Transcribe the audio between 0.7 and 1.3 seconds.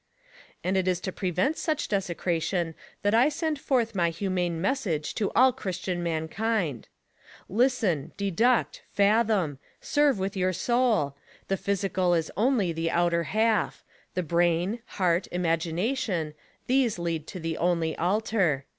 it is t^